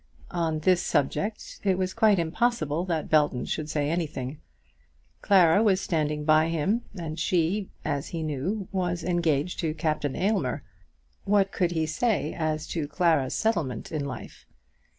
[0.31, 4.41] On this subject it was quite impossible that Belton should say anything.
[5.21, 10.63] Clara was standing by him, and she, as he knew, was engaged to Captain Aylmer.
[10.65, 14.47] So circumstanced, what could he say as to Clara's settlement in life?